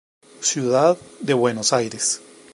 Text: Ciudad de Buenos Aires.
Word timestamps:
Ciudad 0.41 0.97
de 1.19 1.35
Buenos 1.35 1.73
Aires. 1.73 2.23